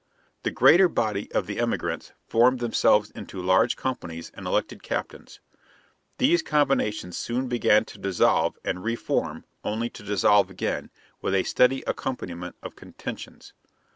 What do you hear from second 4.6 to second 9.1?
captains. These combinations soon began to dissolve and re